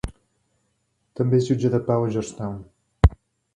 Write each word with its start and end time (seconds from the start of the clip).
També 1.19 1.37
és 1.43 1.51
jutge 1.51 1.71
de 1.75 1.83
pau 1.91 2.07
a 2.07 2.11
George 2.17 2.41
Town. 2.41 2.59